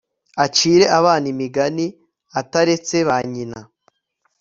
[0.45, 1.85] acire abana imingani
[2.39, 3.59] ataretse ba nyina